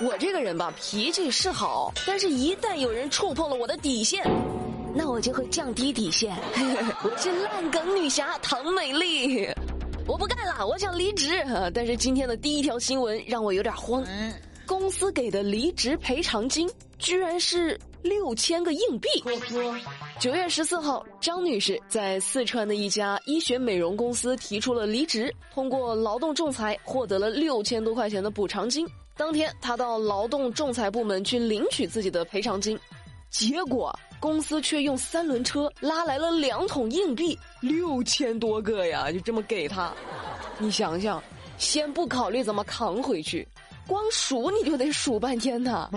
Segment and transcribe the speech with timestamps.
[0.00, 4.24] 我这个人吧，脾气是好，但是一旦有人触碰了我的底线，
[4.94, 6.36] 那我就会降低底线。
[7.04, 9.48] 我 是烂梗女侠唐美丽，
[10.06, 11.44] 我不干了，我想离职。
[11.72, 14.04] 但是今天的第一条新闻让我有点慌，
[14.66, 16.68] 公司给的离职赔偿金
[16.98, 19.08] 居然是六千个硬币。
[20.18, 28.86] 九月十四号，张女士在四川的一家医学美容公司提出了离职，通过劳动仲裁获得了六千多块钱的补偿金。
[29.16, 32.78] 当天，他到劳动仲裁部门去领取自己的赔偿金，
[33.30, 39.92] 结果公司却用三轮车拉来了两桶硬币，六千多个呀，就这么给他。
[40.58, 41.22] 你想想，
[41.58, 43.46] 先不考虑怎么扛回去。
[43.92, 45.90] 光数你就得数半天呢。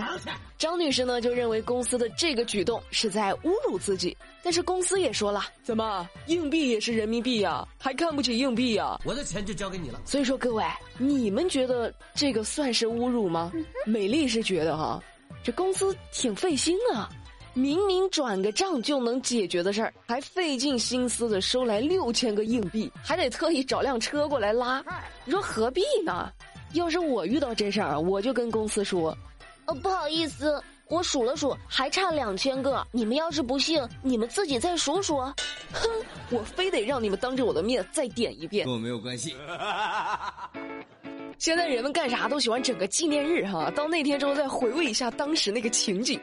[0.58, 9.00] 张女士呢就认为公司的这个举动是在侮辱自己，但是公司也说了，怎么硬币也是人民币呀，还看不起硬币呀？
[9.02, 9.98] 我的钱就交给你了。
[10.04, 10.62] 所以说各位，
[10.98, 13.50] 你们觉得这个算是侮辱吗？
[13.86, 15.02] 美丽是觉得哈，
[15.42, 17.08] 这公司挺费心啊，
[17.54, 24.84] 明明转个账就能解决的事儿，还费尽心思的收来六千个硬币，还得特意找辆车过来拉，
[25.24, 26.30] 你说何必呢？
[26.72, 29.16] 要是我遇到这事儿，我就跟公司说
[29.66, 32.86] ：“呃，不好意思，我数了数，还差两千个。
[32.92, 35.18] 你们要是不信，你们自己再数数。”
[35.72, 35.88] 哼，
[36.30, 38.66] 我非得让你们当着我的面再点一遍。
[38.66, 39.34] 跟我没有关系。
[41.38, 46.20] 现在人们干啥都喜欢整个纪念日哈，到那天之后再回味一下当时那个情景。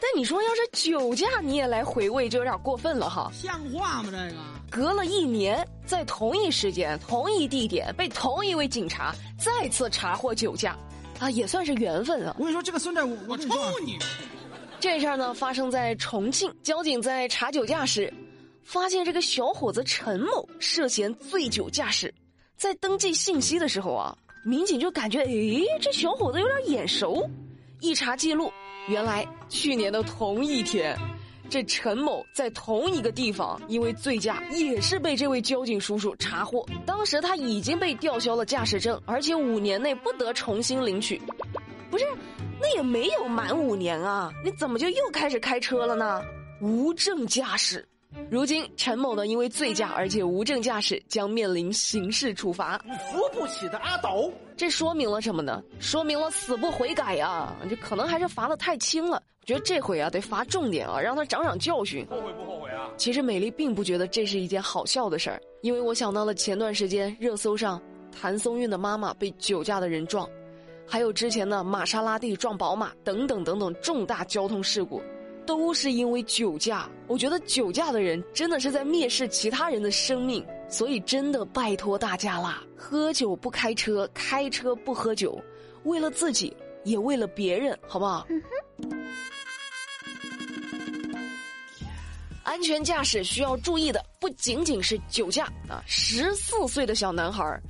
[0.00, 3.30] 但你说要是酒驾你也来回味，就有点过分了哈。
[3.32, 4.10] 像话吗？
[4.10, 4.32] 这个
[4.70, 10.76] 隔了一年，在同一时间、同一地点被同一位警察再次查获酒驾，
[11.18, 12.34] 啊，也算是缘分啊。
[12.38, 13.48] 我跟你说，这个孙子，我我抽
[13.84, 13.98] 你！
[14.80, 18.12] 这事儿呢，发生在重庆，交警在查酒驾时，
[18.62, 22.12] 发现这个小伙子陈某涉嫌醉酒驾驶，
[22.56, 27.26] 在登记信息的时候啊，民警就感觉，诶，这小伙子有点眼熟，
[27.80, 28.52] 一查记录。
[28.86, 30.94] 原来去年的同一天，
[31.48, 36.66] 这陈某在同一个地方因为醉驾，也是被这位交警叔叔查获。
[36.84, 41.20] 当时他已经被吊销了驾驶证，而且五年内不得重新领取。
[41.90, 42.04] 不是，
[42.60, 46.22] 那也没有满五年啊，你怎么就又开始开车了呢？
[46.60, 47.86] 无证驾驶。
[48.30, 52.78] 如今陈某呢，因为醉驾而且无证驾驶，将面临刑事处罚。
[53.10, 55.62] 扶不起的阿斗，这说明了什么呢？
[55.78, 57.54] 说明了死不悔改呀！
[57.68, 59.22] 这可能还是罚的太轻了。
[59.40, 62.06] 我觉得这回啊，得罚重点啊，让他长长教训。
[62.06, 62.88] 后悔不后悔啊？
[62.96, 67.80] 其实美丽并不觉得这是一件好笑的事儿，因为我想到了前段时间热搜上
[68.10, 70.26] 谭松韵的妈妈被酒驾的人撞，
[70.86, 75.02] 还有之前的玛莎拉蒂撞宝马等等等等重大交通事故。
[75.46, 85.38] 都是因为酒驾，我觉得酒驾的人真的是在蔑视其他人的生命，所以真的拜托大家啦，喝酒不开车，开车不喝酒，
[85.84, 88.26] 为了自己，也为了别人，好不好？
[92.42, 97.60] 安全驾驶需要注意的不仅仅是酒驾啊，十四岁的小男孩，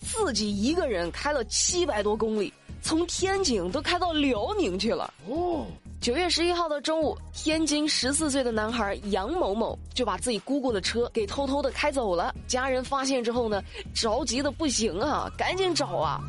[0.00, 5.66] 自己一个人开了七百多公里，从天津都开到辽宁去了哦。
[6.02, 12.34] 九月十一号的中午，天津十四岁的男孩杨某某就把自己姑姑的车给偷偷的开走了。
[12.48, 13.62] 家人发现之后呢，
[13.94, 16.20] 着急的不行啊，赶紧找啊。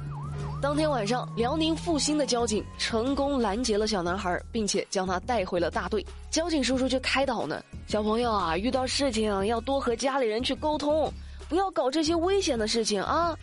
[0.61, 6.05] 当天晚上，辽宁阜新的交警成功拦截了小男孩，并且将他带回了大队。
[6.29, 11.11] 交警叔叔就开导呢，小朋友啊，遇到事情要多和家里人去沟通。
[11.53, 13.37] 不要搞这些危险的事情啊！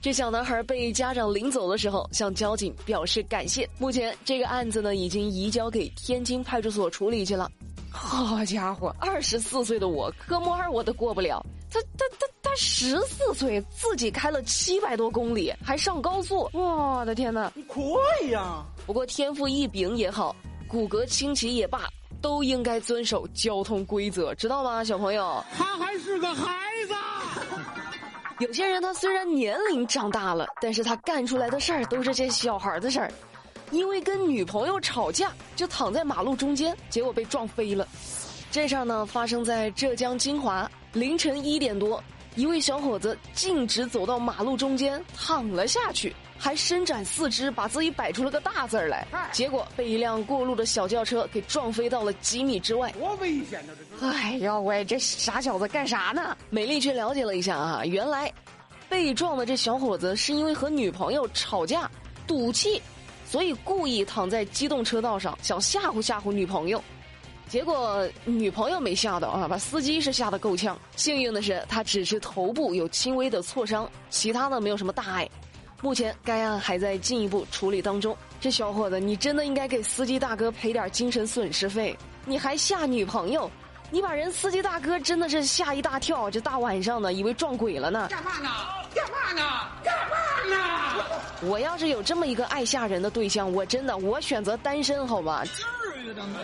[0.00, 3.68] 这小男孩被家长领走的时候，向交警表示感谢。
[3.80, 7.50] 目前这个案子呢，已经移交给天津派出所处理去了。
[7.90, 11.44] 好家伙，二十四岁的我，科目二我都过不了。
[11.68, 16.48] 他他他他十四岁，自己开了七百多公里，还上高速。
[16.52, 17.82] 我的天哪，快
[18.30, 18.64] 呀！
[18.86, 20.32] 不过天赋异禀也好，
[20.68, 21.88] 骨骼清奇也罢，
[22.22, 25.44] 都应该遵守交通规则，知道吗，小朋友？
[25.56, 26.67] 他还是个孩子。
[28.38, 33.10] 有些人他虽然年龄长大了，但是他干出来的事儿都是些小孩的事儿。
[33.70, 37.86] 因为跟女朋友吵架，就躺在马路中间，结果被撞飞了。
[38.50, 42.02] 这事儿呢，发生在浙江金华，凌晨一点多，
[42.38, 46.14] 一位小伙子径直走到马路中间躺了下去。
[46.40, 52.92] 还伸展四肢，把自己摆出了个大字儿来，结果被一辆过路的小轿车给撞飞到了几米之外。
[52.92, 53.72] 多危险呐！
[54.00, 56.36] 这哎呦喂，这傻小子干啥呢？
[56.48, 58.32] 美丽去了解了一下啊，原来
[58.88, 61.90] 被撞的这小伙子是因为和女朋友吵架
[62.24, 62.80] 赌气，
[63.26, 66.80] 所以故意躺在机动车道上想吓唬吓唬女朋友，
[67.48, 70.78] 结果女朋友没吓到啊，把司机是吓得够呛。
[70.96, 75.28] 幸运的是，他只是头部有轻微的挫伤，其他的没有什么大碍。
[75.80, 78.16] 目前该案还在进一步处理当中。
[78.40, 81.96] 这小伙子，你真的应该给司机大哥赔点精神损失费。
[82.24, 83.50] 你还吓女朋友，
[83.90, 88.08] 你把人司机大哥真的是吓一大跳，这大晚上的以为撞鬼了呢。
[88.10, 88.50] 干嘛呢？
[88.94, 89.42] 干嘛呢？
[89.82, 90.16] 干嘛
[90.54, 91.04] 呢？
[91.42, 95.44] 我要是有这么一个爱吓人的对象，我真的我选择单身，好吗？
[95.44, 95.62] 至
[96.02, 96.40] 于的吗？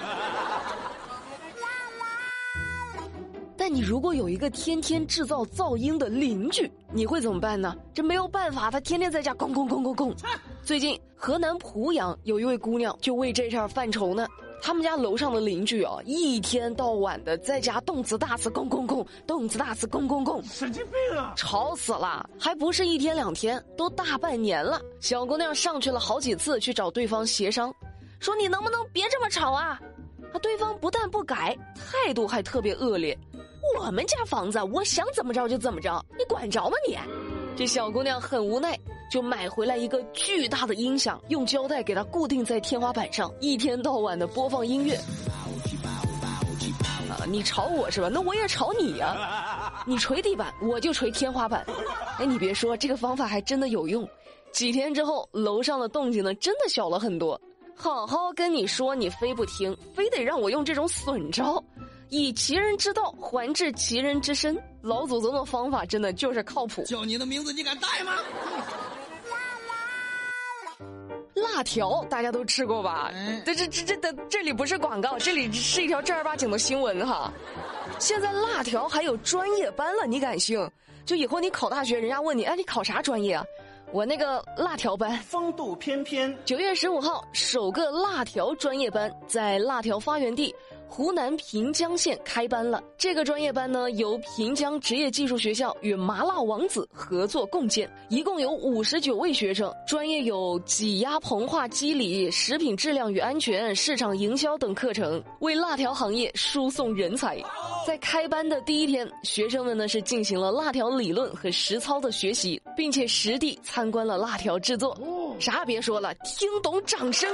[3.74, 7.76] 你如果有一个天天制造噪音的邻居，你会怎么办呢？
[7.92, 10.14] 这没有办法，他天天在家咣咣咣咣咣。
[10.62, 14.28] 最近河南濮阳有一位姑娘就为这事儿犯愁呢。
[14.62, 21.34] 他们家楼上的邻居啊，一天到晚的在家动次大次咣咣咣，动次大次咣咣咣，神经病啊！
[21.36, 22.30] 吵死了！
[22.38, 24.80] 还不是一天两天，都大半年了。
[25.00, 27.74] 小姑娘上去了好几次去找对方协商，
[28.20, 29.80] 说你能不能别这么吵啊？
[30.32, 33.18] 啊，对方不但不改，态度还特别恶劣。
[33.78, 36.96] 我们家房子，我想怎么着就怎么着，你管着吗你？
[37.56, 38.78] 这小姑娘很无奈，
[39.10, 44.94] 就买回来一个巨大的音响，用胶带给它固定在天花板上，一天到晚的播放音乐。
[47.08, 48.08] 啊，你吵我是吧？
[48.12, 49.84] 那我也吵你呀！
[49.86, 51.64] 你捶地板，我就捶天花板。
[52.18, 54.08] 哎，你别说，这个方法还真的有用。
[54.50, 57.40] 几天之后，楼上的动静呢，真的小了很多。
[57.76, 61.62] 好好跟你说，你非不听，非得让我用这种损招。
[62.14, 66.84] 以其人之道还治其人之身，老祖宗的方法真的就是靠谱。
[66.84, 68.12] 叫你的名字，你敢带吗？
[71.34, 73.10] 辣条大家都吃过吧？
[73.44, 77.32] 这这这这的这里不是广告，这里是一条正儿八经的新闻哈。
[77.98, 80.56] 现在辣条还有专业班了，你敢信？
[81.04, 83.44] 就以后你考大学，人家问你，哎，你考啥专业啊？
[83.94, 86.36] 我那个辣条班，风度翩翩。
[86.44, 90.52] 九月十五号，首个辣条专业班在辣条发源地。
[90.88, 92.82] 湖南平江县开班了。
[92.98, 107.40] 这个专业班呢，由平江职业技术学校与麻辣王子合作共建，一共有五十九位学生，专业有挤压膨化机理、食品质量与安全、市场营销等课程，为辣条行业输送人才。
[107.86, 114.98] 在开班的第一天，学生们呢是进行了辣条理论和实操的学习，并且实地参观了辣条制作。
[115.38, 117.30] 啥也别说了，听懂掌声。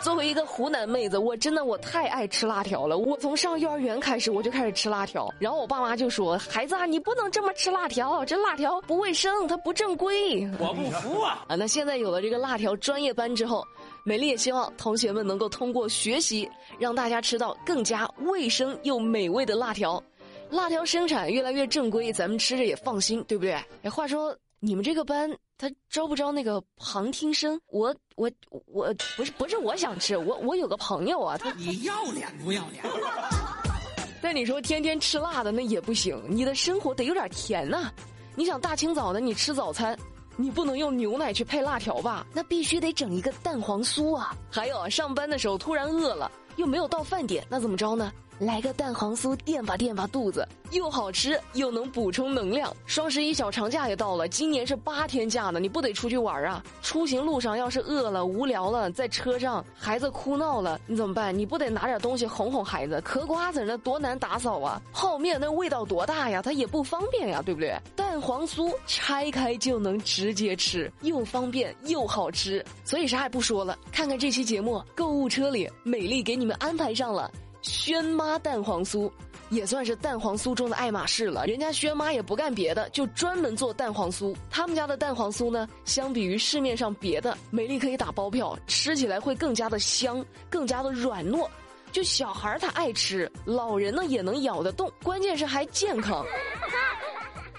[0.00, 2.98] 作为一个湖南妹子，我真的我太爱吃辣条了。
[2.98, 11.44] 我从上幼儿园开始我就开始吃辣条，然后我爸妈就说：“孩子啊，你不能这么吃辣条，这辣条不卫生，它不正规。”我不服啊！
[11.48, 13.66] 啊，那现在有了这个辣条专业班之后，
[14.04, 16.46] 美丽也希望同学们能够通过学习，
[16.78, 20.02] 让大家吃到更加卫生又美味的辣条。
[20.50, 23.54] 辣条生产越来越正规，咱们吃着也放心，对不对？
[23.82, 25.34] 哎，话说你们这个班。
[25.56, 27.60] 他招不招那个旁听生？
[27.68, 28.30] 我我
[28.66, 32.84] 我不是不是我想吃，我我有个朋友啊，他你要脸不要脸？
[34.20, 37.92] 那你说天天吃辣的那也不行，你的生活得有点甜呐。
[38.34, 39.96] 你想大清早的你吃早餐，
[40.36, 42.26] 你不能用牛奶去配辣条吧？
[42.32, 44.36] 那必须得整一个蛋黄酥啊。
[44.50, 48.12] 还有啊上班的时候突然饿了，又没有到饭点，那怎么着呢？
[48.38, 52.74] 来个蛋黄酥垫吧垫吧肚子，又好吃又能补充能量。
[52.84, 56.62] 双十一小长假也到了，今年是八天假呢，你不得出去玩啊？
[56.82, 61.36] 出行路上要是饿了、无聊了，在车上孩子哭闹了，你怎么办？
[61.36, 63.00] 你不得拿点东西哄哄孩子？
[63.02, 64.82] 嗑瓜子那多难打扫啊！
[64.92, 66.42] 泡面那味道多大呀？
[66.42, 67.78] 它也不方便呀，对不对？
[67.94, 72.64] 蛋黄酥拆开就能直接吃，又方便又好吃。
[72.84, 77.30] 所以啥也不说了，看看这期节目，购物车里美丽给你们安排上了。
[77.64, 79.10] 轩妈蛋黄酥
[79.48, 81.46] 也算是蛋黄酥中的爱马仕了。
[81.46, 84.34] 人家轩妈也不干别的，就专门做蛋黄酥。
[84.50, 91.48] 他们家的蛋黄酥呢，相比于市面上别的，美丽可以打包票，吃起来会更加的香，更加的软糯。
[91.90, 96.22] 就小孩他爱吃，老人呢也能咬得动，关键是还健康。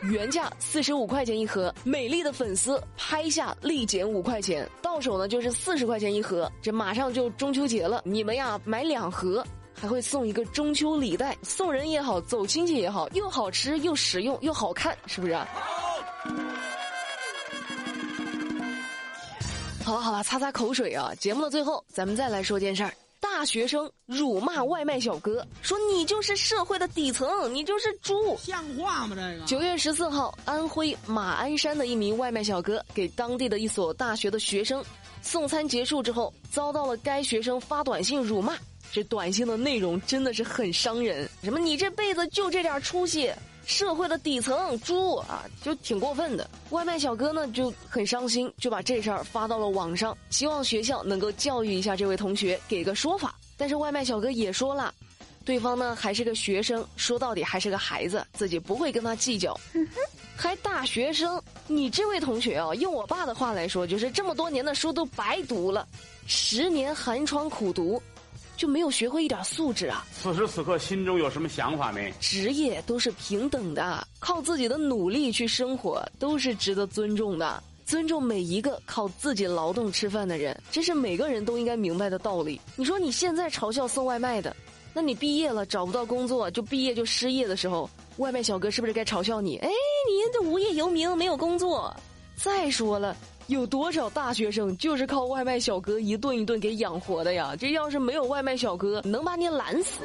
[0.04, 6.52] 原价四十五块钱一盒，美丽的粉丝拍下立减五块钱，到手呢就是四十块钱一盒。
[6.62, 9.44] 这马上就中秋节了，你们呀买两盒。
[9.80, 15.34] 还会送一个中秋礼袋，送人也好，走亲戚也好，又好吃又实用又好看，是不是？
[15.34, 15.48] 啊
[19.84, 21.14] 好了好了，擦擦口水啊！
[21.20, 29.16] 节目的最后，咱们再来说件事儿：大学生辱骂外卖小哥，说你就是社会的底层，你就是猪，像话吗？
[29.16, 34.84] 这个九月十四号，安徽马鞍山的一名外卖小哥给当地的一所大学的学生
[35.22, 38.58] 送餐结束之后，遭到了该学生发短信辱骂。
[38.96, 43.30] 这短信的内容真的是很伤人，什么你这辈子就这点出息，
[43.66, 46.50] 社会的底层猪啊，就挺过分的。
[46.70, 53.36] 外卖小哥呢就很伤心，就把这事儿发到了网上，希望学校能够教育一下这位同学，给个说法。
[53.58, 54.94] 但是外卖小哥也说了，
[55.44, 59.60] 对方呢还是个学生，说到底还是个孩子，自己不会跟他计较。
[60.38, 65.86] 还大学生，你这位同学啊，用我爸的话来说，就是这么多年的书都白读了，
[66.28, 68.02] 十年寒窗苦读，
[68.66, 70.04] 就没有学会一点素质啊！
[70.12, 72.12] 此时此刻心中有什么想法没？
[72.20, 77.62] 职业都是平等的，靠自己的努力去生活都是值得尊重的。
[77.86, 82.60] 尊重每一个靠自己劳动吃饭的人，这是每个人都应该明白的道理。
[82.76, 84.56] 你说你现在嘲笑送外卖的，
[84.96, 89.58] 那你毕业了找不到工作，就毕业就失业的时候，外卖小哥是不是该嘲笑你？
[89.58, 91.96] 哎，你这无业游民，没有工作。
[92.36, 93.16] 再说了，
[93.48, 97.56] 有多少大学生就是靠外卖小哥一顿一顿给养活的呀？
[97.60, 100.02] 这要是没有外卖小哥，能把你懒死。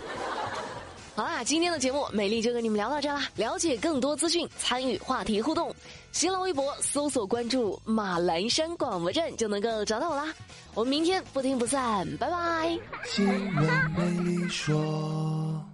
[1.16, 3.28] 好啦， 今天的节目美丽就跟你们聊到这啦。
[3.36, 5.74] 了解更多资讯，参与话题互动，
[6.12, 10.32] 新浪微博搜索关注马栏山广播站就能够找到我啦。
[10.74, 12.78] 我们明天不听不散，拜拜。
[13.06, 15.64] 新闻美丽说。